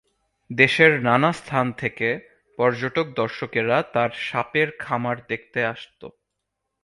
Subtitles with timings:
[0.49, 2.07] দেশের নানা স্থান থেকে
[2.57, 6.01] পর্যটক দর্শকেরা তার সাপের খামার দেখতে আসত।